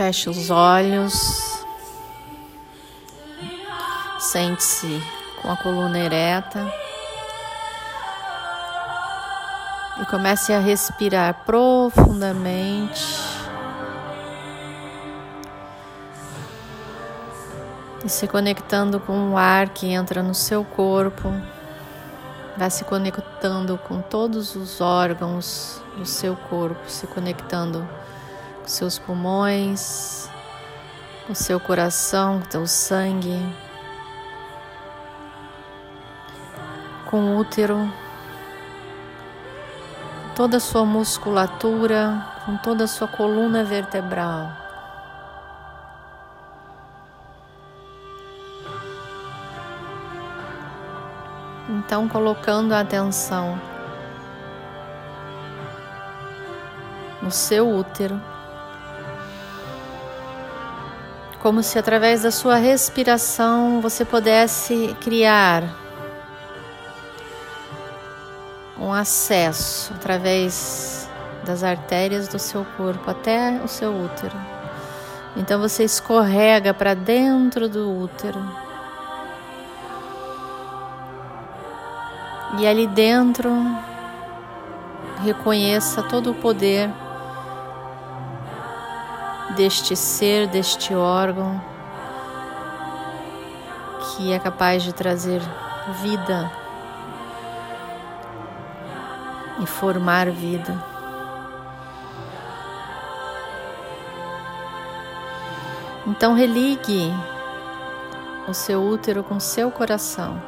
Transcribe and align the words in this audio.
Feche 0.00 0.30
os 0.30 0.48
olhos. 0.48 1.62
Sente-se 4.18 4.98
com 5.42 5.52
a 5.52 5.56
coluna 5.58 5.98
ereta. 5.98 6.72
E 10.00 10.06
comece 10.06 10.52
a 10.52 10.58
respirar 10.58 11.44
profundamente. 11.44 13.04
E 18.04 18.08
se 18.08 18.26
conectando 18.26 18.98
com 18.98 19.32
o 19.32 19.36
ar 19.36 19.68
que 19.68 19.88
entra 19.88 20.22
no 20.22 20.34
seu 20.34 20.64
corpo. 20.64 21.30
Vai 22.56 22.70
se 22.70 22.84
conectando 22.84 23.78
com 23.78 24.00
todos 24.00 24.56
os 24.56 24.80
órgãos 24.80 25.82
do 25.96 26.06
seu 26.06 26.34
corpo, 26.34 26.80
se 26.88 27.06
conectando 27.06 27.86
seus 28.70 28.98
pulmões, 28.98 30.28
o 31.28 31.34
seu 31.34 31.60
coração, 31.60 32.38
o 32.38 32.50
seu 32.52 32.66
sangue, 32.66 33.38
com 37.10 37.18
o 37.18 37.38
útero, 37.38 37.90
toda 40.40 40.56
a 40.56 40.60
sua 40.60 40.86
musculatura, 40.86 42.26
com 42.46 42.56
toda 42.56 42.84
a 42.84 42.86
sua 42.86 43.06
coluna 43.06 43.62
vertebral. 43.62 44.50
Então, 51.68 52.08
colocando 52.08 52.72
a 52.72 52.80
atenção 52.80 53.60
no 57.20 57.30
seu 57.30 57.68
útero. 57.68 58.18
como 61.40 61.62
se 61.62 61.78
através 61.78 62.22
da 62.22 62.30
sua 62.30 62.56
respiração 62.56 63.80
você 63.80 64.04
pudesse 64.06 64.94
criar 65.00 65.89
um 68.90 68.94
acesso 68.94 69.92
através 69.94 71.08
das 71.44 71.62
artérias 71.62 72.26
do 72.26 72.40
seu 72.40 72.64
corpo 72.76 73.08
até 73.08 73.60
o 73.64 73.68
seu 73.68 73.94
útero. 73.94 74.36
Então 75.36 75.60
você 75.60 75.84
escorrega 75.84 76.74
para 76.74 76.94
dentro 76.94 77.68
do 77.68 77.88
útero. 77.88 78.44
E 82.58 82.66
ali 82.66 82.88
dentro 82.88 83.48
reconheça 85.22 86.02
todo 86.02 86.32
o 86.32 86.34
poder 86.34 86.90
deste 89.54 89.94
ser, 89.94 90.48
deste 90.48 90.94
órgão 90.96 91.62
que 94.16 94.32
é 94.32 94.38
capaz 94.40 94.82
de 94.82 94.92
trazer 94.92 95.40
vida 96.02 96.59
e 99.60 99.66
formar 99.66 100.30
vida. 100.30 100.90
Então 106.06 106.34
religue 106.34 107.12
o 108.48 108.54
seu 108.54 108.82
útero 108.82 109.22
com 109.22 109.38
seu 109.38 109.70
coração. 109.70 110.42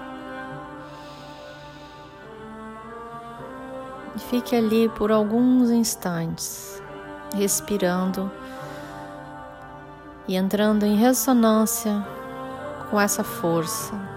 E 4.17 4.19
fique 4.19 4.57
ali 4.57 4.89
por 4.89 5.13
alguns 5.13 5.71
instantes, 5.71 6.83
respirando 7.35 8.31
e 10.27 10.37
entrando 10.37 10.85
em 10.85 10.97
ressonância 10.97 12.05
com 12.91 13.01
essa 13.01 13.23
força. 13.23 14.12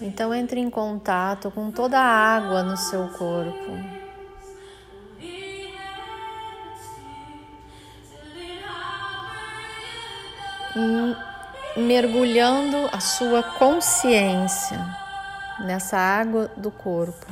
Então 0.00 0.34
entre 0.34 0.60
em 0.60 0.68
contato 0.68 1.50
com 1.50 1.70
toda 1.70 1.98
a 1.98 2.36
água 2.36 2.62
no 2.62 2.76
seu 2.76 3.08
corpo. 3.08 4.04
Mergulhando 11.76 12.88
a 12.92 13.00
sua 13.00 13.42
consciência 13.42 14.78
nessa 15.60 15.96
água 15.96 16.50
do 16.56 16.70
corpo. 16.70 17.26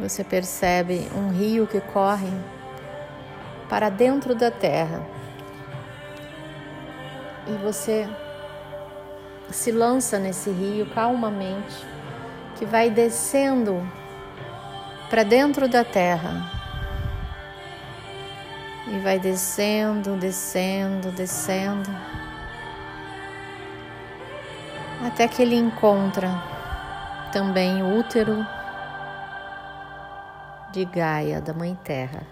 Você 0.00 0.24
percebe 0.24 1.08
um 1.14 1.30
rio 1.30 1.66
que 1.66 1.80
corre 1.80 2.32
para 3.68 3.88
dentro 3.88 4.34
da 4.34 4.50
terra. 4.50 5.06
E 7.46 7.52
você 7.62 8.08
se 9.50 9.70
lança 9.70 10.18
nesse 10.18 10.50
rio 10.50 10.86
calmamente, 10.94 11.84
que 12.56 12.64
vai 12.64 12.88
descendo 12.88 13.86
para 15.10 15.22
dentro 15.22 15.68
da 15.68 15.84
terra 15.84 16.61
e 18.86 18.98
vai 18.98 19.18
descendo, 19.18 20.16
descendo, 20.16 21.10
descendo, 21.12 21.90
até 25.06 25.28
que 25.28 25.42
ele 25.42 25.56
encontra 25.56 26.28
também 27.32 27.82
o 27.82 27.98
útero 27.98 28.46
de 30.72 30.84
Gaia, 30.84 31.40
da 31.40 31.52
Mãe 31.52 31.78
Terra. 31.84 32.22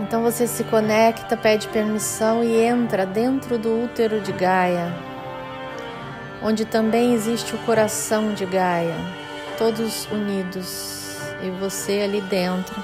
Então 0.00 0.22
você 0.22 0.46
se 0.46 0.64
conecta, 0.64 1.36
pede 1.36 1.68
permissão 1.68 2.42
e 2.42 2.56
entra 2.56 3.06
dentro 3.06 3.58
do 3.58 3.84
útero 3.84 4.20
de 4.20 4.32
Gaia, 4.32 4.92
onde 6.42 6.64
também 6.64 7.12
existe 7.12 7.54
o 7.54 7.58
coração 7.58 8.32
de 8.34 8.46
Gaia 8.46 9.19
todos 9.60 10.06
unidos 10.10 11.18
e 11.42 11.50
você 11.50 12.00
ali 12.00 12.22
dentro. 12.22 12.82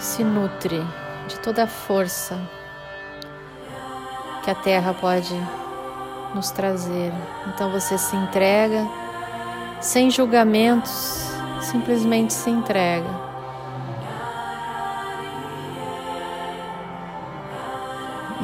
Se 0.00 0.24
nutre 0.24 0.82
de 1.28 1.38
toda 1.38 1.62
a 1.62 1.66
força 1.68 2.36
que 4.42 4.50
a 4.50 4.54
Terra 4.56 4.92
pode 4.92 5.32
nos 6.34 6.50
trazer. 6.50 7.12
Então 7.46 7.70
você 7.70 7.96
se 7.96 8.16
entrega 8.16 8.84
sem 9.80 10.10
julgamentos, 10.10 11.30
simplesmente 11.62 12.32
se 12.32 12.50
entrega. 12.50 13.23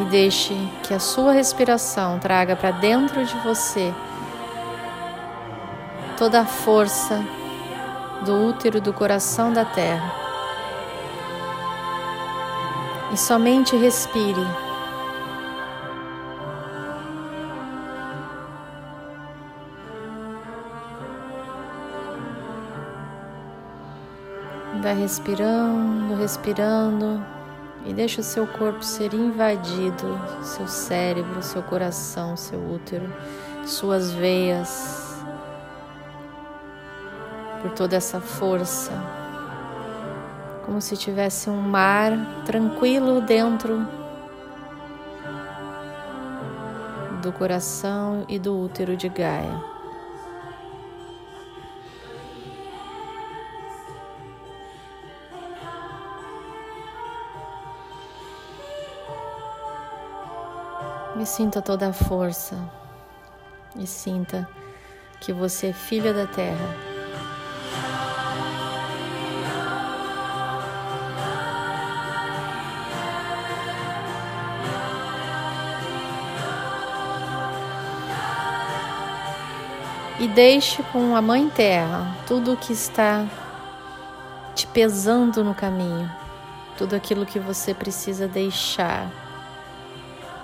E 0.01 0.05
deixe 0.05 0.55
que 0.83 0.95
a 0.95 0.99
sua 0.99 1.33
respiração 1.33 2.19
traga 2.19 2.57
para 2.57 2.71
dentro 2.71 3.23
de 3.23 3.37
você 3.41 3.93
toda 6.17 6.41
a 6.41 6.47
força 6.47 7.23
do 8.25 8.49
útero 8.49 8.81
do 8.81 8.95
coração 8.95 9.53
da 9.53 9.65
terra. 9.65 10.11
E 13.13 13.17
somente 13.17 13.77
respire. 13.77 14.47
Vai 24.83 24.95
respirando, 24.95 26.17
respirando 26.17 27.40
e 27.85 27.93
deixa 27.93 28.21
o 28.21 28.25
seu 28.25 28.47
corpo 28.47 28.85
ser 28.85 29.15
invadido, 29.15 30.21
seu 30.43 30.69
cérebro, 30.69 31.43
seu 31.43 31.63
coração, 31.63 32.37
seu 32.37 32.59
útero, 32.59 33.13
suas 33.65 34.13
veias, 34.13 35.11
por 37.63 37.71
toda 37.73 37.97
essa 37.97 38.21
força, 38.21 38.93
como 40.65 40.81
se 40.81 40.97
tivesse 40.97 41.51
um 41.51 41.61
mar 41.61 42.13
tranquilo 42.45 43.21
dentro 43.21 43.87
do 47.23 47.33
coração 47.33 48.25
e 48.29 48.39
do 48.39 48.59
útero 48.59 48.97
de 48.97 49.09
Gaia. 49.09 49.80
E 61.21 61.27
sinta 61.27 61.61
toda 61.61 61.87
a 61.87 61.93
força. 61.93 62.57
E 63.77 63.87
sinta 63.87 64.49
que 65.21 65.35
você 65.35 65.67
é 65.67 65.73
filha 65.75 66.15
da 66.15 66.27
terra. 66.27 66.57
E 80.19 80.27
deixe 80.27 80.83
com 80.85 81.15
a 81.15 81.21
Mãe 81.21 81.51
Terra 81.51 82.17
tudo 82.27 82.55
o 82.55 82.57
que 82.57 82.73
está 82.73 83.27
te 84.55 84.67
pesando 84.67 85.45
no 85.45 85.55
caminho, 85.55 86.11
tudo 86.79 86.97
aquilo 86.97 87.27
que 87.27 87.39
você 87.39 87.75
precisa 87.75 88.27
deixar 88.27 89.30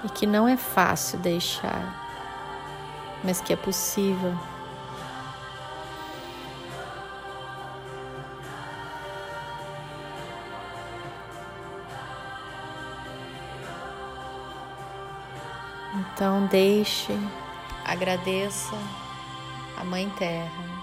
e 0.06 0.08
que 0.08 0.24
não 0.24 0.46
é 0.46 0.56
fácil 0.56 1.18
deixar, 1.18 1.82
mas 3.24 3.40
que 3.40 3.52
é 3.52 3.56
possível. 3.56 4.38
Então 15.94 16.46
deixe, 16.46 17.12
agradeça 17.84 18.76
a 19.76 19.82
Mãe 19.82 20.08
Terra. 20.10 20.75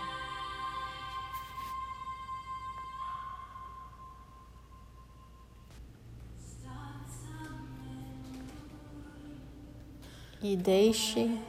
E 10.44 10.58
deixe 10.58 11.40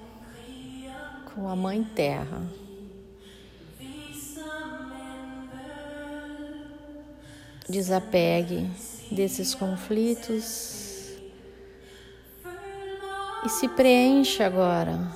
com 1.34 1.48
a 1.48 1.56
Mãe 1.56 1.82
Terra. 1.82 2.42
Desapegue 7.68 8.70
desses 9.10 9.52
conflitos 9.52 11.10
e 13.44 13.48
se 13.48 13.66
preencha 13.68 14.46
agora. 14.46 15.10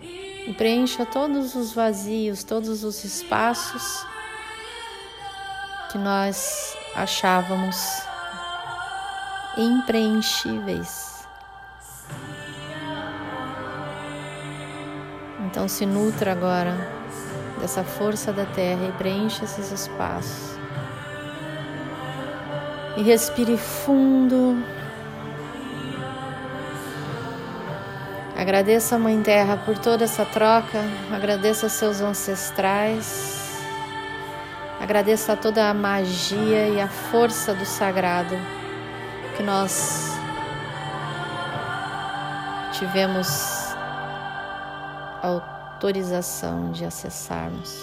E 0.00 0.54
preencha 0.54 1.04
todos 1.04 1.54
os 1.54 1.72
vazios, 1.72 2.42
todos 2.42 2.84
os 2.84 3.04
espaços 3.04 4.06
que 5.92 5.98
nós 5.98 6.74
achávamos 6.94 7.76
impreenchíveis. 9.58 11.13
Então 15.54 15.68
se 15.68 15.86
nutra 15.86 16.32
agora 16.32 16.76
dessa 17.60 17.84
força 17.84 18.32
da 18.32 18.44
terra 18.44 18.88
e 18.88 18.92
preencha 18.98 19.44
esses 19.44 19.70
espaços. 19.70 20.58
E 22.96 23.02
respire 23.02 23.56
fundo. 23.56 24.60
Agradeça 28.36 28.96
a 28.96 28.98
Mãe 28.98 29.22
Terra 29.22 29.56
por 29.56 29.78
toda 29.78 30.02
essa 30.02 30.24
troca, 30.24 30.80
agradeça 31.12 31.68
seus 31.68 32.00
ancestrais, 32.00 33.62
agradeça 34.80 35.36
toda 35.36 35.70
a 35.70 35.72
magia 35.72 36.66
e 36.66 36.80
a 36.80 36.88
força 36.88 37.54
do 37.54 37.64
sagrado 37.64 38.34
que 39.36 39.42
nós 39.44 40.18
tivemos 42.72 43.63
autorização 45.24 46.70
de 46.70 46.84
acessarmos. 46.84 47.80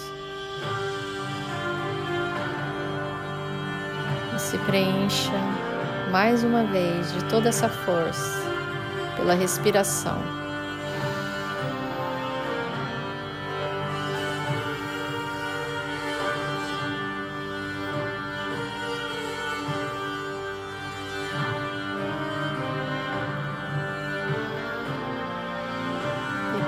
E 4.34 4.38
se 4.38 4.56
preencha 4.58 5.32
mais 6.10 6.44
uma 6.44 6.62
vez 6.64 7.12
de 7.12 7.24
toda 7.24 7.48
essa 7.48 7.68
força 7.68 8.38
pela 9.16 9.34
respiração. 9.34 10.41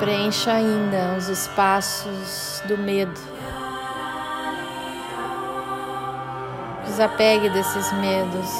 Preencha 0.05 0.53
ainda 0.53 1.15
os 1.17 1.31
espaços 1.31 2.63
do 2.67 2.77
medo. 2.77 3.19
Desapegue 6.85 7.49
desses 7.49 7.91
medos 7.95 8.51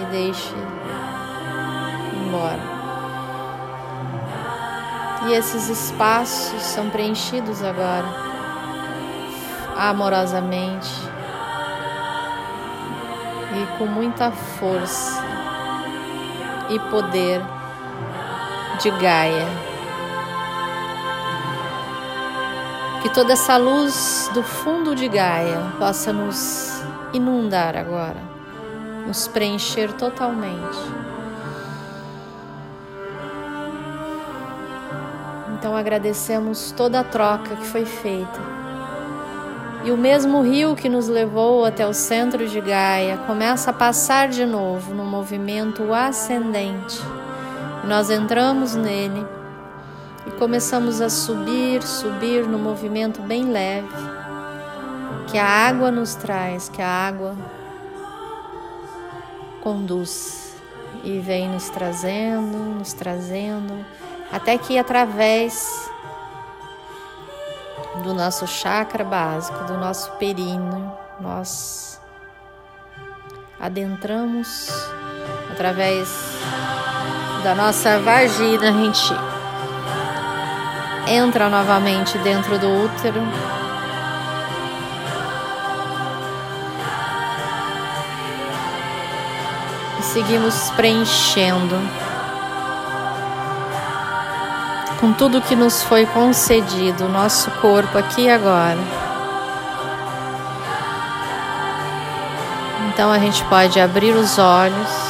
e 0.00 0.04
deixe 0.10 0.54
embora. 2.12 2.58
E 5.28 5.32
esses 5.32 5.68
espaços 5.68 6.60
são 6.60 6.90
preenchidos 6.90 7.62
agora, 7.62 8.08
amorosamente 9.76 10.90
e 13.54 13.78
com 13.78 13.86
muita 13.86 14.32
força 14.32 15.22
e 16.68 16.80
poder 16.90 17.40
de 18.82 18.90
Gaia. 18.90 19.67
Que 23.02 23.08
toda 23.10 23.32
essa 23.32 23.56
luz 23.56 24.28
do 24.34 24.42
fundo 24.42 24.94
de 24.94 25.08
Gaia 25.08 25.72
possa 25.78 26.12
nos 26.12 26.82
inundar 27.12 27.76
agora, 27.76 28.20
nos 29.06 29.28
preencher 29.28 29.92
totalmente. 29.92 30.78
Então 35.58 35.76
agradecemos 35.76 36.72
toda 36.72 37.00
a 37.00 37.04
troca 37.04 37.56
que 37.56 37.66
foi 37.66 37.84
feita 37.84 38.40
E 39.84 39.90
o 39.90 39.96
mesmo 39.96 40.40
rio 40.40 40.76
que 40.76 40.88
nos 40.88 41.08
levou 41.08 41.64
até 41.64 41.84
o 41.86 41.92
centro 41.92 42.46
de 42.46 42.60
Gaia 42.60 43.16
começa 43.26 43.70
a 43.70 43.72
passar 43.72 44.28
de 44.28 44.46
novo 44.46 44.94
no 44.94 45.04
movimento 45.04 45.92
ascendente. 45.92 47.00
Nós 47.84 48.08
entramos 48.10 48.74
nele 48.74 49.26
e 50.28 50.30
começamos 50.32 51.00
a 51.00 51.08
subir, 51.08 51.82
subir 51.82 52.46
no 52.46 52.58
movimento 52.58 53.22
bem 53.22 53.50
leve. 53.50 53.88
Que 55.26 55.38
a 55.38 55.46
água 55.46 55.90
nos 55.90 56.14
traz, 56.14 56.68
que 56.68 56.82
a 56.82 56.88
água 56.88 57.34
conduz 59.62 60.54
e 61.02 61.18
vem 61.18 61.48
nos 61.48 61.70
trazendo, 61.70 62.58
nos 62.78 62.92
trazendo, 62.92 63.84
até 64.30 64.58
que 64.58 64.78
através 64.78 65.90
do 68.02 68.12
nosso 68.12 68.46
chakra 68.46 69.04
básico, 69.04 69.64
do 69.64 69.78
nosso 69.78 70.10
períneo, 70.12 70.92
nós 71.20 72.00
adentramos 73.58 74.70
através 75.50 76.08
da 77.42 77.54
nossa 77.54 77.98
vagina, 78.00 78.72
gente 78.72 79.27
entra 81.08 81.48
novamente 81.48 82.18
dentro 82.18 82.58
do 82.58 82.84
útero. 82.84 83.22
E 89.98 90.02
seguimos 90.02 90.70
preenchendo 90.70 91.76
com 95.00 95.12
tudo 95.12 95.40
que 95.40 95.54
nos 95.54 95.82
foi 95.82 96.04
concedido, 96.06 97.08
nosso 97.08 97.50
corpo 97.52 97.96
aqui 97.96 98.22
e 98.22 98.30
agora. 98.30 98.78
Então 102.88 103.12
a 103.12 103.18
gente 103.18 103.44
pode 103.44 103.78
abrir 103.78 104.12
os 104.12 104.38
olhos. 104.38 105.07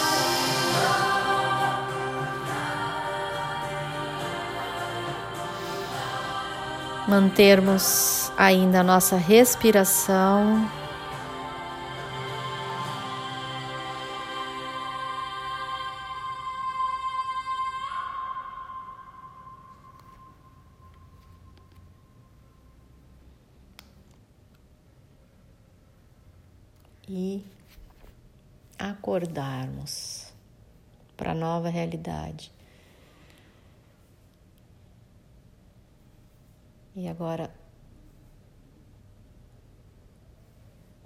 Mantermos 7.09 8.31
ainda 8.37 8.81
a 8.81 8.85
nossa 8.85 9.17
respiração. 9.17 10.69
e 27.11 27.43
acordarmos 28.79 30.31
para 31.17 31.33
a 31.33 31.35
nova 31.35 31.71
realidade. 31.71 32.53
E 37.00 37.07
agora, 37.07 37.49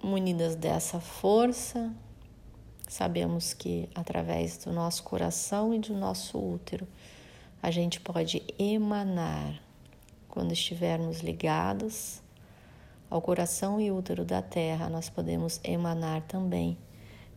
munidas 0.01 0.55
dessa 0.55 0.99
força, 0.99 1.93
sabemos 2.89 3.53
que 3.53 3.87
através 3.93 4.57
do 4.57 4.73
nosso 4.73 5.03
coração 5.03 5.71
e 5.71 5.77
do 5.77 5.93
nosso 5.93 6.39
útero, 6.39 6.87
a 7.61 7.69
gente 7.69 7.99
pode 7.99 8.41
emanar 8.57 9.61
quando 10.27 10.51
estivermos 10.51 11.19
ligados 11.19 12.23
ao 13.07 13.21
coração 13.21 13.79
e 13.79 13.91
útero 13.91 14.25
da 14.25 14.41
terra, 14.41 14.89
nós 14.89 15.11
podemos 15.11 15.61
emanar 15.63 16.23
também 16.23 16.75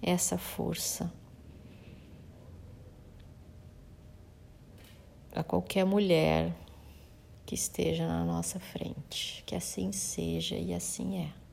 essa 0.00 0.38
força. 0.38 1.12
A 5.34 5.44
qualquer 5.44 5.84
mulher 5.84 6.54
que 7.46 7.54
esteja 7.54 8.06
na 8.06 8.24
nossa 8.24 8.58
frente, 8.58 9.42
que 9.46 9.54
assim 9.54 9.92
seja 9.92 10.56
e 10.56 10.74
assim 10.74 11.22
é. 11.22 11.45